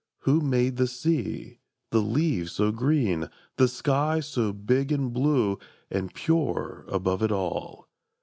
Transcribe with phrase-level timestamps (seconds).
[0.21, 1.59] Who made the sea,
[1.91, 5.59] the leaves so green, the sky So big and blue
[5.91, 7.87] and pure above it all?